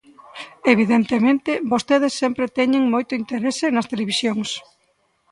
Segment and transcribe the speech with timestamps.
[0.73, 4.49] Evidentemente, vostedes sempre teñen moito interese nas televisións.